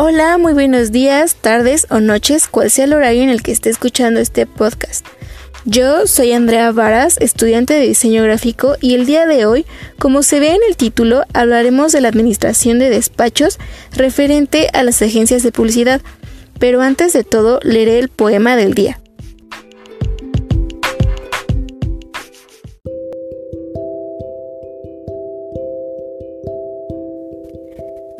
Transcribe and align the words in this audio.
Hola, 0.00 0.38
muy 0.38 0.52
buenos 0.52 0.92
días, 0.92 1.34
tardes 1.34 1.88
o 1.90 1.98
noches, 1.98 2.46
cual 2.46 2.70
sea 2.70 2.84
el 2.84 2.92
horario 2.92 3.24
en 3.24 3.30
el 3.30 3.42
que 3.42 3.50
esté 3.50 3.68
escuchando 3.68 4.20
este 4.20 4.46
podcast. 4.46 5.04
Yo 5.64 6.06
soy 6.06 6.30
Andrea 6.30 6.70
Varas, 6.70 7.16
estudiante 7.18 7.74
de 7.74 7.88
diseño 7.88 8.22
gráfico 8.22 8.76
y 8.80 8.94
el 8.94 9.06
día 9.06 9.26
de 9.26 9.44
hoy, 9.44 9.66
como 9.98 10.22
se 10.22 10.38
ve 10.38 10.50
en 10.54 10.60
el 10.68 10.76
título, 10.76 11.24
hablaremos 11.34 11.90
de 11.90 12.00
la 12.00 12.10
administración 12.10 12.78
de 12.78 12.90
despachos 12.90 13.58
referente 13.90 14.68
a 14.72 14.84
las 14.84 15.02
agencias 15.02 15.42
de 15.42 15.50
publicidad. 15.50 16.00
Pero 16.60 16.80
antes 16.80 17.12
de 17.12 17.24
todo, 17.24 17.58
leeré 17.64 17.98
el 17.98 18.08
poema 18.08 18.54
del 18.54 18.74
día. 18.74 19.00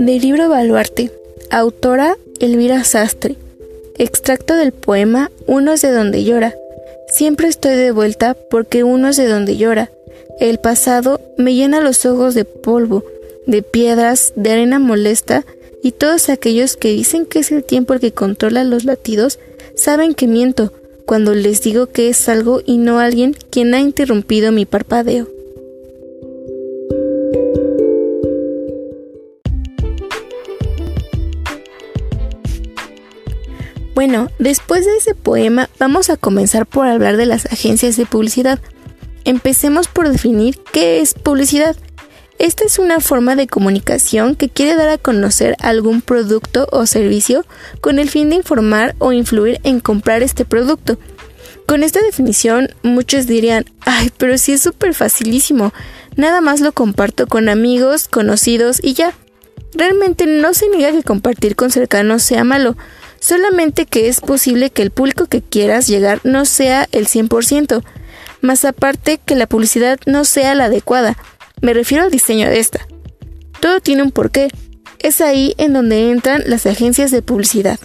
Del 0.01 0.20
libro 0.20 0.48
Baluarte, 0.48 1.12
autora 1.51 2.16
Elvira 2.41 2.84
Sastre. 2.84 3.37
Extracto 3.97 4.55
del 4.55 4.73
poema 4.73 5.30
Uno 5.47 5.73
es 5.73 5.83
de 5.83 5.91
donde 5.91 6.24
llora. 6.24 6.55
Siempre 7.09 7.48
estoy 7.48 7.74
de 7.74 7.91
vuelta 7.91 8.37
porque 8.51 8.84
uno 8.84 9.09
es 9.09 9.16
de 9.16 9.27
donde 9.27 9.57
llora. 9.57 9.91
El 10.41 10.59
pasado 10.59 11.21
me 11.37 11.55
llena 11.55 11.80
los 11.80 12.05
ojos 12.07 12.34
de 12.34 12.45
polvo, 12.45 13.05
de 13.47 13.62
piedras, 13.62 14.33
de 14.37 14.52
arena 14.52 14.79
molesta, 14.79 15.45
y 15.83 15.93
todos 15.93 16.29
aquellos 16.29 16.77
que 16.77 16.88
dicen 16.88 17.24
que 17.24 17.38
es 17.38 17.51
el 17.51 17.65
tiempo 17.65 17.95
el 17.95 18.01
que 18.01 18.12
controla 18.12 18.65
los 18.65 18.85
latidos 18.85 19.38
saben 19.74 20.15
que 20.15 20.27
miento 20.27 20.73
cuando 21.07 21.35
les 21.35 21.62
digo 21.62 21.87
que 21.87 22.09
es 22.09 22.29
algo 22.29 22.60
y 22.66 22.77
no 22.77 22.99
alguien 22.99 23.35
quien 23.51 23.74
ha 23.74 23.80
interrumpido 23.80 24.52
mi 24.52 24.66
parpadeo. 24.66 25.38
Bueno, 33.99 34.30
después 34.38 34.87
de 34.87 34.96
ese 34.96 35.16
poema 35.16 35.68
vamos 35.80 36.09
a 36.09 36.16
comenzar 36.16 36.66
por 36.66 36.87
hablar 36.87 37.16
de 37.16 37.27
las 37.27 37.46
agencias 37.46 37.96
de 37.96 38.07
publicidad. 38.07 38.60
Empecemos 39.24 39.88
por 39.88 40.09
definir 40.09 40.57
qué 40.73 41.01
es 41.01 41.15
publicidad. 41.15 41.74
Esta 42.38 42.65
es 42.65 42.79
una 42.79 43.01
forma 43.01 43.35
de 43.35 43.49
comunicación 43.49 44.37
que 44.37 44.51
quiere 44.51 44.76
dar 44.76 44.88
a 44.88 44.99
conocer 44.99 45.57
algún 45.59 46.01
producto 46.01 46.69
o 46.71 46.87
servicio 46.87 47.45
con 47.80 47.99
el 47.99 48.09
fin 48.09 48.29
de 48.29 48.37
informar 48.37 48.95
o 49.01 49.10
influir 49.13 49.59
en 49.65 49.80
comprar 49.80 50.23
este 50.23 50.45
producto. 50.45 50.96
Con 51.66 51.82
esta 51.82 52.01
definición 52.01 52.69
muchos 52.85 53.26
dirían, 53.26 53.65
ay, 53.80 54.13
pero 54.16 54.38
sí 54.38 54.52
es 54.52 54.63
súper 54.63 54.95
facilísimo, 54.95 55.73
nada 56.15 56.41
más 56.41 56.60
lo 56.60 56.71
comparto 56.71 57.26
con 57.26 57.49
amigos, 57.49 58.07
conocidos 58.07 58.79
y 58.80 58.95
ya. 58.95 59.13
Realmente 59.74 60.29
no 60.29 60.54
se 60.54 60.69
niega 60.69 60.93
que 60.93 61.02
compartir 61.02 61.57
con 61.57 61.73
cercanos 61.73 62.23
sea 62.23 62.45
malo, 62.45 62.76
solamente 63.21 63.87
que 63.87 64.09
es 64.09 64.21
posible 64.21 64.71
que 64.71 64.83
el 64.83 64.91
público 64.91 65.27
que 65.27 65.43
quieras 65.43 65.87
llegar 65.87 66.21
no 66.25 66.44
sea 66.44 66.88
el 66.93 67.06
100%, 67.06 67.83
más 68.41 68.65
aparte 68.65 69.19
que 69.25 69.34
la 69.34 69.47
publicidad 69.47 69.99
no 70.06 70.25
sea 70.25 70.55
la 70.55 70.66
adecuada. 70.66 71.16
Me 71.60 71.75
refiero 71.75 72.05
al 72.05 72.10
diseño 72.10 72.49
de 72.49 72.60
esta. 72.60 72.87
Todo 73.60 73.81
tiene 73.81 74.03
un 74.03 74.12
porqué. 74.12 74.49
Es 75.00 75.21
ahí 75.21 75.55
en 75.59 75.72
donde 75.72 76.10
entran 76.10 76.43
las 76.47 76.66
agencias 76.66 77.10
de 77.10 77.22
publicidad. 77.22 77.78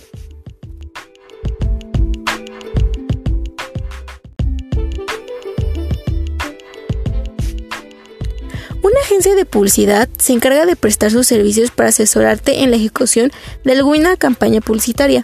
Agencia 9.13 9.35
de 9.35 9.45
publicidad 9.45 10.09
se 10.17 10.33
encarga 10.33 10.65
de 10.65 10.75
prestar 10.75 11.11
sus 11.11 11.27
servicios 11.27 11.69
para 11.69 11.89
asesorarte 11.89 12.63
en 12.63 12.71
la 12.71 12.77
ejecución 12.77 13.31
de 13.63 13.73
alguna 13.73 14.17
campaña 14.17 14.59
publicitaria. 14.59 15.23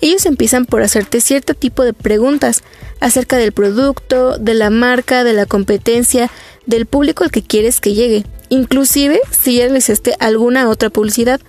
Ellos 0.00 0.26
empiezan 0.26 0.66
por 0.66 0.82
hacerte 0.82 1.20
cierto 1.20 1.54
tipo 1.54 1.84
de 1.84 1.92
preguntas 1.92 2.64
acerca 2.98 3.36
del 3.36 3.52
producto, 3.52 4.38
de 4.38 4.54
la 4.54 4.70
marca, 4.70 5.22
de 5.22 5.34
la 5.34 5.46
competencia, 5.46 6.32
del 6.66 6.86
público 6.86 7.22
al 7.22 7.30
que 7.30 7.42
quieres 7.42 7.80
que 7.80 7.94
llegue, 7.94 8.24
inclusive 8.48 9.20
si 9.30 9.58
ya 9.58 9.66
realizaste 9.66 10.16
alguna 10.18 10.68
otra 10.68 10.90
publicidad 10.90 11.40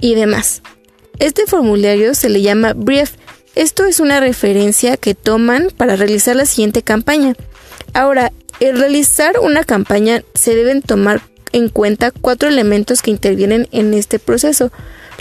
y 0.00 0.14
demás. 0.14 0.62
Este 1.18 1.46
formulario 1.46 2.14
se 2.14 2.28
le 2.28 2.42
llama 2.42 2.74
brief. 2.74 3.14
Esto 3.56 3.86
es 3.86 3.98
una 3.98 4.20
referencia 4.20 4.96
que 4.96 5.16
toman 5.16 5.70
para 5.76 5.96
realizar 5.96 6.36
la 6.36 6.46
siguiente 6.46 6.82
campaña. 6.82 7.34
Ahora, 7.92 8.32
al 8.66 8.78
realizar 8.78 9.38
una 9.40 9.64
campaña 9.64 10.22
se 10.34 10.54
deben 10.54 10.82
tomar 10.82 11.22
en 11.52 11.68
cuenta 11.68 12.10
cuatro 12.10 12.48
elementos 12.48 13.02
que 13.02 13.10
intervienen 13.10 13.68
en 13.72 13.94
este 13.94 14.18
proceso, 14.18 14.72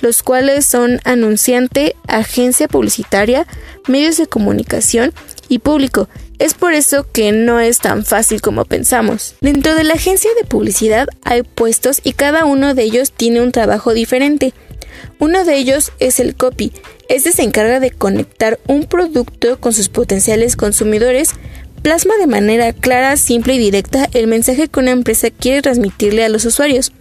los 0.02 0.24
cuales 0.24 0.66
son 0.66 1.00
anunciante, 1.04 1.96
agencia 2.08 2.68
publicitaria, 2.68 3.46
medios 3.88 4.18
de 4.18 4.28
comunicación 4.28 5.14
y 5.50 5.60
público. 5.60 6.08
Es 6.40 6.54
por 6.56 6.74
eso 6.74 7.06
que 7.12 7.32
no 7.32 7.60
es 7.60 7.80
tan 7.80 8.04
fácil 8.04 8.42
como 8.42 8.66
pensamos. 8.66 9.36
Dentro 9.42 9.76
de 9.76 9.84
la 9.84 9.94
agencia 9.94 10.32
de 10.40 10.48
publicidad 10.48 11.08
hay 11.24 11.44
puestos 11.44 12.02
y 12.04 12.14
cada 12.14 12.46
uno 12.46 12.74
de 12.74 12.84
ellos 12.84 13.12
tiene 13.12 13.42
un 13.42 13.52
trabajo 13.52 13.94
diferente. 13.94 14.54
Uno 15.20 15.46
de 15.46 15.56
ellos 15.58 15.92
es 16.00 16.20
el 16.20 16.36
copy. 16.36 16.72
Este 17.10 17.32
se 17.32 17.44
encarga 17.44 17.80
de 17.80 17.92
conectar 17.92 18.60
un 18.68 18.86
producto 18.86 19.60
con 19.60 19.74
sus 19.74 19.90
potenciales 19.90 20.56
consumidores 20.56 21.32
plasma 21.82 22.16
de 22.18 22.28
manera 22.28 22.74
clara, 22.74 23.18
simple 23.18 23.56
y 23.56 23.58
directa 23.58 24.08
el 24.14 24.28
mensaje 24.28 24.68
que 24.68 24.80
una 24.80 24.92
empresa 24.92 25.30
quiere 25.30 25.62
transmitirle 25.62 26.24
a 26.24 26.30
los 26.30 26.46
usuarios. 26.46 26.92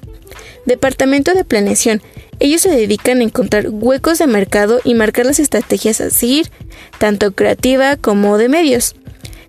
Departamento 0.66 1.34
de 1.34 1.44
Planeación. 1.44 2.02
Ellos 2.38 2.62
se 2.62 2.70
dedican 2.70 3.20
a 3.20 3.24
encontrar 3.24 3.68
huecos 3.68 4.18
de 4.18 4.26
mercado 4.26 4.80
y 4.84 4.94
marcar 4.94 5.26
las 5.26 5.38
estrategias 5.38 6.00
a 6.00 6.10
seguir, 6.10 6.50
tanto 6.98 7.32
creativa 7.32 7.96
como 7.96 8.38
de 8.38 8.48
medios. 8.48 8.94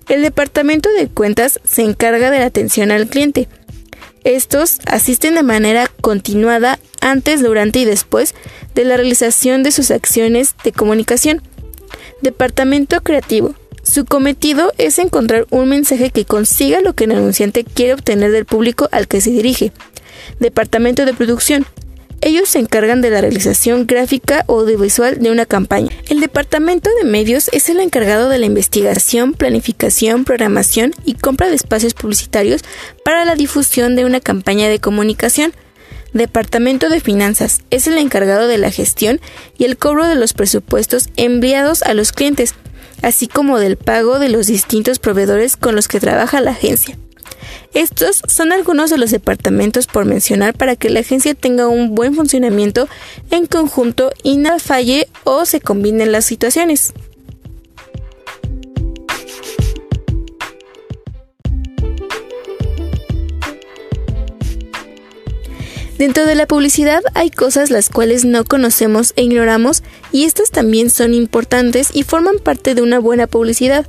El 0.10 0.22
Departamento 0.22 0.90
de 0.90 1.08
Cuentas 1.08 1.60
se 1.64 1.84
encarga 1.84 2.32
de 2.32 2.40
la 2.40 2.46
atención 2.46 2.92
al 2.92 3.08
cliente. 3.08 3.48
Estos 4.24 4.80
asisten 4.86 5.36
de 5.36 5.44
manera 5.44 5.90
continuada 6.02 6.80
antes, 7.00 7.42
durante 7.42 7.80
y 7.80 7.86
después 7.86 8.36
de 8.76 8.86
la 8.86 8.98
realización 8.98 9.64
de 9.64 9.72
sus 9.72 9.90
acciones 9.90 10.56
de 10.64 10.72
comunicación. 10.74 11.42
Departamento 12.22 13.02
Creativo. 13.02 13.56
Su 13.84 14.06
cometido 14.06 14.72
es 14.78 15.00
encontrar 15.00 15.48
un 15.50 15.68
mensaje 15.70 16.12
que 16.12 16.26
consiga 16.26 16.82
lo 16.82 16.94
que 16.94 17.06
el 17.06 17.12
anunciante 17.12 17.64
quiere 17.64 17.94
obtener 17.94 18.32
del 18.32 18.46
público 18.46 18.88
al 18.92 19.08
que 19.08 19.22
se 19.22 19.32
dirige. 19.32 19.72
Departamento 20.40 21.06
de 21.06 21.14
Producción. 21.14 21.66
Ellos 22.24 22.50
se 22.50 22.60
encargan 22.60 23.02
de 23.02 23.10
la 23.10 23.22
realización 23.22 23.88
gráfica 23.88 24.44
o 24.46 24.60
audiovisual 24.60 25.20
de 25.20 25.32
una 25.32 25.48
campaña. 25.48 25.90
El 26.08 26.20
departamento 26.20 26.92
de 27.02 27.10
medios 27.10 27.50
es 27.52 27.68
el 27.70 27.80
encargado 27.80 28.30
de 28.30 28.38
la 28.38 28.46
investigación, 28.46 29.34
planificación, 29.34 30.24
programación 30.24 30.94
y 31.04 31.16
compra 31.16 31.50
de 31.50 31.56
espacios 31.56 31.96
publicitarios 31.96 32.62
para 33.04 33.26
la 33.26 33.34
difusión 33.34 33.96
de 33.96 34.06
una 34.06 34.20
campaña 34.20 34.70
de 34.70 34.80
comunicación. 34.80 35.52
Departamento 36.14 36.90
de 36.90 37.00
Finanzas 37.00 37.62
es 37.72 37.88
el 37.88 37.98
encargado 37.98 38.48
de 38.48 38.60
la 38.60 38.70
gestión 38.70 39.20
y 39.58 39.64
el 39.64 39.78
cobro 39.78 40.06
de 40.06 40.16
los 40.16 40.34
presupuestos 40.34 41.10
enviados 41.16 41.82
a 41.82 41.96
los 41.96 42.12
clientes 42.12 42.54
así 43.02 43.28
como 43.28 43.60
del 43.60 43.78
pago 43.78 44.20
de 44.20 44.30
los 44.30 44.48
distintos 44.48 45.00
proveedores 45.00 45.58
con 45.58 45.76
los 45.76 45.88
que 45.88 46.00
trabaja 46.00 46.42
la 46.42 46.52
agencia. 46.52 46.98
Estos 47.74 48.22
son 48.28 48.52
algunos 48.52 48.90
de 48.90 48.98
los 48.98 49.12
departamentos 49.12 49.88
por 49.88 50.06
mencionar 50.06 50.54
para 50.54 50.76
que 50.76 50.90
la 50.90 51.00
agencia 51.00 51.34
tenga 51.34 51.68
un 51.68 51.96
buen 51.96 52.16
funcionamiento 52.16 52.90
en 53.30 53.46
conjunto 53.46 54.12
y 54.24 54.38
nada 54.38 54.60
falle 54.60 55.08
o 55.24 55.46
se 55.46 55.62
combinen 55.62 56.12
las 56.12 56.26
situaciones. 56.26 56.94
Dentro 66.02 66.26
de 66.26 66.34
la 66.34 66.48
publicidad 66.48 67.04
hay 67.14 67.30
cosas 67.30 67.70
las 67.70 67.92
cuales 67.92 68.26
no 68.26 68.44
conocemos 68.44 69.14
e 69.18 69.22
ignoramos 69.22 69.84
y 70.12 70.24
estas 70.24 70.50
también 70.50 70.90
son 70.90 71.14
importantes 71.14 71.92
y 71.94 72.02
forman 72.02 72.40
parte 72.40 72.74
de 72.74 72.82
una 72.82 72.98
buena 72.98 73.28
publicidad. 73.28 73.86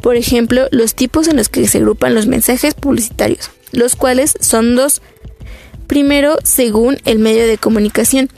Por 0.00 0.16
ejemplo, 0.16 0.66
los 0.70 0.94
tipos 0.94 1.28
en 1.28 1.36
los 1.36 1.50
que 1.50 1.68
se 1.68 1.76
agrupan 1.76 2.14
los 2.14 2.26
mensajes 2.26 2.72
publicitarios, 2.72 3.50
los 3.70 3.96
cuales 3.96 4.32
son 4.40 4.76
dos. 4.76 5.02
Primero, 5.88 6.38
según 6.42 6.96
el 7.04 7.18
medio 7.18 7.46
de 7.46 7.58
comunicación. 7.58 8.30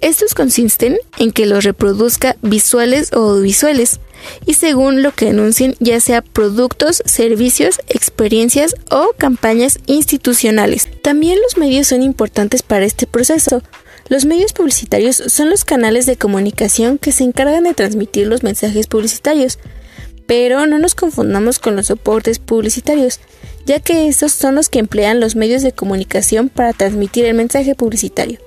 Estos 0.00 0.32
consisten 0.32 0.96
en 1.18 1.32
que 1.32 1.44
los 1.44 1.64
reproduzca 1.64 2.36
visuales 2.40 3.12
o 3.12 3.18
audiovisuales 3.18 4.00
y 4.46 4.54
según 4.54 5.02
lo 5.02 5.12
que 5.12 5.30
anuncien 5.30 5.74
ya 5.80 6.00
sea 6.00 6.22
productos, 6.22 7.02
servicios, 7.06 7.80
experiencias 7.88 8.74
o 8.90 9.12
campañas 9.16 9.78
institucionales. 9.86 10.88
También 11.02 11.38
los 11.42 11.56
medios 11.56 11.88
son 11.88 12.02
importantes 12.02 12.62
para 12.62 12.84
este 12.84 13.06
proceso. 13.06 13.62
Los 14.08 14.26
medios 14.26 14.52
publicitarios 14.52 15.16
son 15.26 15.48
los 15.48 15.64
canales 15.64 16.06
de 16.06 16.16
comunicación 16.16 16.98
que 16.98 17.12
se 17.12 17.24
encargan 17.24 17.64
de 17.64 17.74
transmitir 17.74 18.26
los 18.26 18.42
mensajes 18.42 18.86
publicitarios. 18.86 19.58
Pero 20.26 20.66
no 20.66 20.78
nos 20.78 20.94
confundamos 20.94 21.58
con 21.58 21.76
los 21.76 21.86
soportes 21.86 22.38
publicitarios, 22.38 23.20
ya 23.66 23.80
que 23.80 24.08
estos 24.08 24.32
son 24.32 24.54
los 24.54 24.68
que 24.68 24.78
emplean 24.78 25.20
los 25.20 25.36
medios 25.36 25.62
de 25.62 25.72
comunicación 25.72 26.48
para 26.48 26.72
transmitir 26.72 27.24
el 27.24 27.34
mensaje 27.34 27.74
publicitario. 27.74 28.38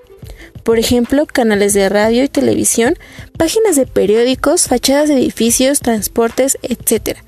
Por 0.67 0.79
ejemplo, 0.79 1.25
canales 1.25 1.73
de 1.73 1.87
radio 1.87 2.25
y 2.25 2.27
televisión, 2.27 2.95
páginas 3.37 3.77
de 3.77 3.87
periódicos, 3.87 4.67
fachadas 4.67 5.07
de 5.07 5.13
edificios, 5.13 5.79
transportes, 5.79 6.57
etc. 6.61 7.19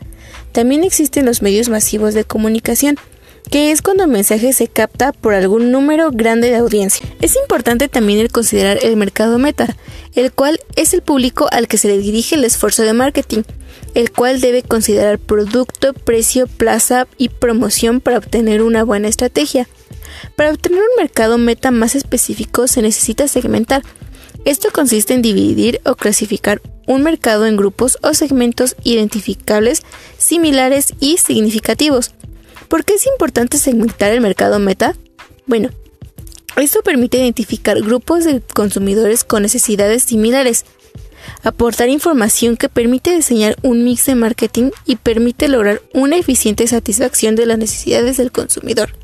También 0.51 0.83
existen 0.83 1.25
los 1.25 1.41
medios 1.41 1.69
masivos 1.69 2.13
de 2.13 2.25
comunicación, 2.25 2.97
que 3.50 3.71
es 3.71 3.81
cuando 3.81 4.03
el 4.03 4.09
mensaje 4.09 4.51
se 4.51 4.68
capta 4.68 5.13
por 5.13 5.33
algún 5.33 5.71
número 5.71 6.12
grande 6.12 6.50
de 6.50 6.57
audiencia. 6.57 7.07
Es 7.21 7.38
importante 7.38 7.88
también 7.88 8.19
el 8.19 8.30
considerar 8.30 8.80
el 8.81 8.97
mercado 8.97 9.39
meta, 9.39 9.74
el 10.15 10.33
cual 10.33 10.59
es 10.75 10.94
el 10.94 11.01
público 11.01 11.47
al 11.50 11.69
que 11.69 11.77
se 11.77 11.88
le 11.88 11.97
dirige 11.97 12.35
el 12.35 12.44
esfuerzo 12.44 12.83
de 12.83 12.92
marketing, 12.92 13.44
el 13.94 14.12
cual 14.12 14.42
debe 14.42 14.63
considerar 14.63 15.18
producto, 15.18 15.94
precio, 15.94 16.47
plaza 16.47 17.07
y 17.18 17.30
promoción 17.30 18.01
para 18.01 18.18
obtener 18.18 18.62
una 18.62 18.83
buena 18.83 19.07
estrategia. 19.07 19.69
Para 20.36 20.51
obtener 20.51 20.80
un 20.80 21.01
mercado 21.01 21.38
meta 21.38 21.71
más 21.71 21.95
específico 21.95 22.68
se 22.68 22.81
necesita 22.81 23.27
segmentar. 23.27 23.83
Esto 24.45 24.69
consiste 24.71 25.13
en 25.13 25.21
dividir 25.21 25.81
o 25.86 25.95
clasificar 25.95 26.62
un 26.88 27.03
mercado 27.03 27.45
en 27.45 27.57
grupos 27.57 27.97
o 28.01 28.13
segmentos 28.13 28.75
identificables, 28.83 29.83
similares 30.18 30.94
y 31.00 31.18
significativos. 31.18 32.13
¿Por 32.68 32.86
qué 32.86 32.95
es 32.95 33.06
importante 33.06 33.57
segmentar 33.57 34.12
el 34.12 34.21
mercado 34.21 34.59
meta? 34.59 34.95
Bueno, 35.45 35.69
esto 36.56 36.81
permite 36.81 37.18
identificar 37.18 37.81
grupos 37.81 38.25
de 38.25 38.42
consumidores 38.53 39.24
con 39.24 39.44
necesidades 39.44 40.03
similares, 40.03 40.65
aportar 41.44 41.89
información 41.89 42.57
que 42.57 42.69
permite 42.69 43.15
diseñar 43.15 43.56
un 43.62 43.83
mix 43.83 44.06
de 44.06 44.15
marketing 44.15 44.71
y 44.85 44.95
permite 44.97 45.47
lograr 45.47 45.81
una 45.94 46.18
eficiente 46.18 46.68
satisfacción 46.68 47.35
de 47.35 47.45
las 47.45 47.57
necesidades 47.57 48.18
del 48.18 48.31
consumidor. 48.31 48.99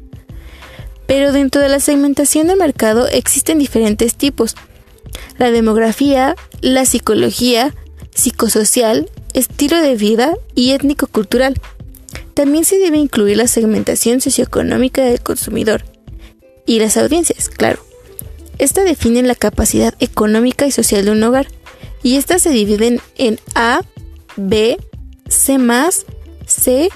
Pero 1.07 1.31
dentro 1.31 1.61
de 1.61 1.69
la 1.69 1.79
segmentación 1.79 2.47
de 2.47 2.55
mercado 2.55 3.07
existen 3.07 3.59
diferentes 3.59 4.15
tipos. 4.15 4.55
La 5.37 5.51
demografía, 5.51 6.35
la 6.61 6.85
psicología, 6.85 7.73
psicosocial, 8.13 9.09
estilo 9.33 9.79
de 9.81 9.95
vida 9.95 10.33
y 10.55 10.71
étnico-cultural. 10.71 11.59
También 12.33 12.65
se 12.65 12.77
debe 12.77 12.97
incluir 12.97 13.37
la 13.37 13.47
segmentación 13.47 14.21
socioeconómica 14.21 15.03
del 15.03 15.21
consumidor 15.21 15.83
y 16.65 16.79
las 16.79 16.97
audiencias, 16.97 17.49
claro. 17.49 17.85
Esta 18.57 18.83
define 18.83 19.21
la 19.23 19.35
capacidad 19.35 19.93
económica 19.99 20.65
y 20.65 20.71
social 20.71 21.05
de 21.05 21.11
un 21.11 21.23
hogar 21.23 21.47
y 22.03 22.15
estas 22.17 22.41
se 22.41 22.49
dividen 22.49 23.01
en 23.17 23.39
A, 23.55 23.81
B, 24.37 24.77
C 25.27 25.57
C, 26.45 26.89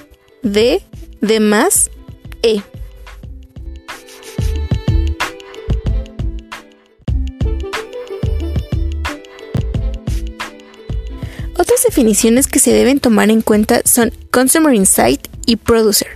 D, 0.44 0.82
D 1.22 1.74
E. 2.44 2.62
Otras 11.60 11.84
definiciones 11.84 12.48
que 12.48 12.58
se 12.58 12.72
deben 12.72 13.02
tomar 13.02 13.30
en 13.30 13.42
cuenta 13.42 13.82
son 13.84 14.14
Consumer 14.32 14.74
Insight 14.74 15.28
y 15.46 15.58
Producer. 15.58 16.08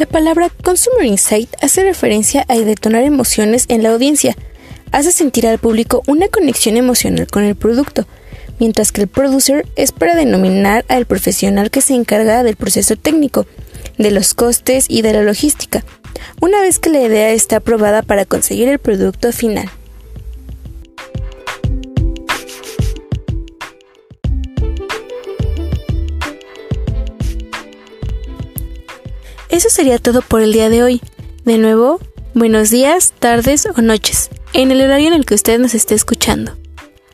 La 0.00 0.06
palabra 0.06 0.50
Consumer 0.64 1.04
Insight 1.04 1.50
hace 1.62 1.84
referencia 1.84 2.44
a 2.48 2.56
detonar 2.56 3.04
emociones 3.04 3.66
en 3.68 3.84
la 3.84 3.90
audiencia, 3.90 4.34
hace 4.90 5.12
sentir 5.12 5.46
al 5.46 5.60
público 5.60 6.02
una 6.08 6.26
conexión 6.26 6.76
emocional 6.76 7.28
con 7.28 7.44
el 7.44 7.54
producto, 7.54 8.08
mientras 8.58 8.90
que 8.90 9.02
el 9.02 9.08
producer 9.08 9.66
es 9.76 9.92
para 9.92 10.16
denominar 10.16 10.84
al 10.88 11.06
profesional 11.06 11.70
que 11.70 11.80
se 11.80 11.94
encarga 11.94 12.42
del 12.42 12.56
proceso 12.56 12.96
técnico, 12.96 13.46
de 13.98 14.10
los 14.10 14.34
costes 14.34 14.86
y 14.88 15.02
de 15.02 15.12
la 15.12 15.22
logística, 15.22 15.84
una 16.40 16.60
vez 16.60 16.78
que 16.78 16.90
la 16.90 17.00
idea 17.00 17.30
está 17.30 17.56
aprobada 17.56 18.02
para 18.02 18.24
conseguir 18.24 18.68
el 18.68 18.78
producto 18.78 19.32
final. 19.32 19.70
Eso 29.48 29.70
sería 29.70 29.98
todo 29.98 30.22
por 30.22 30.42
el 30.42 30.52
día 30.52 30.68
de 30.68 30.82
hoy. 30.82 31.00
De 31.44 31.58
nuevo, 31.58 32.00
buenos 32.34 32.70
días, 32.70 33.14
tardes 33.18 33.66
o 33.66 33.80
noches, 33.80 34.30
en 34.52 34.70
el 34.70 34.82
horario 34.82 35.08
en 35.08 35.14
el 35.14 35.26
que 35.26 35.34
usted 35.34 35.58
nos 35.58 35.74
esté 35.74 35.94
escuchando. 35.94 36.52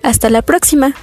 Hasta 0.02 0.28
la 0.28 0.42
próxima. 0.42 0.94